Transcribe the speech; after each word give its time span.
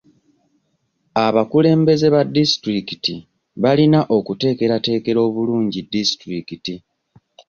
Abakulembeze 1.25 2.07
ba 2.13 2.21
disitulikiti 2.35 3.13
balina 3.63 3.99
okuteekerateekera 4.17 5.21
bulungi 5.35 5.79
disitulikiti. 5.93 6.75